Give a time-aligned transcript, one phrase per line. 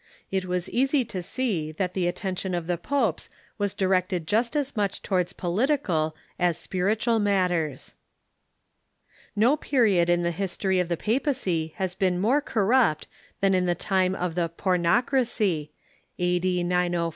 [0.31, 4.75] It was easy to see that the attention of the popes was directed just as
[4.75, 7.93] much towards political as spiritual matters.
[9.35, 13.05] No period in the history of the papacy has been more cor rupt
[13.41, 15.69] than the time of the Pornocracy,
[16.17, 16.63] a.d.
[16.63, 17.09] 904 962.